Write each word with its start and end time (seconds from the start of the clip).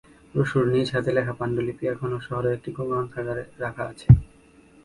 রুশোর 0.35 0.65
নিজ 0.73 0.87
হাতে 0.95 1.11
লেখা 1.17 1.33
পাণ্ডুলিপি 1.39 1.83
এখনো 1.87 2.17
শহরের 2.27 2.55
একটি 2.57 2.69
গ্রন্থাগারে 2.77 3.43
রাখা 3.63 3.83
আছে। 3.91 4.07